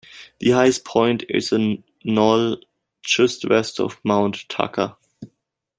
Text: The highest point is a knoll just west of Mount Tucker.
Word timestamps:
The 0.39 0.49
highest 0.49 0.83
point 0.83 1.25
is 1.29 1.53
a 1.53 1.77
knoll 2.03 2.57
just 3.03 3.47
west 3.47 3.79
of 3.79 3.99
Mount 4.03 4.49
Tucker. 4.49 4.95